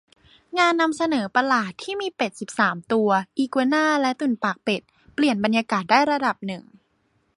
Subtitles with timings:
[0.59, 4.81] งานนำเสนอประหลาดที่มีเป็ดสิบสามตัว อีกัวน่า และตุ่นปากเป็ด
[5.15, 6.63] เปลี่ยนบรรยากาศได้ระดับหนึ่ง